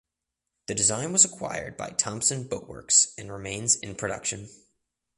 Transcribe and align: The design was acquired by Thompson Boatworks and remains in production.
The 0.65 0.73
design 0.73 1.13
was 1.13 1.23
acquired 1.25 1.77
by 1.77 1.91
Thompson 1.91 2.45
Boatworks 2.49 3.13
and 3.19 3.31
remains 3.31 3.75
in 3.75 3.93
production. 3.93 4.49